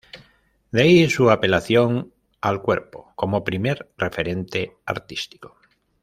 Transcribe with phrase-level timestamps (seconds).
[0.71, 2.11] De ahí su apelación
[2.41, 5.57] al 'cuerpo' como primer referente artístico.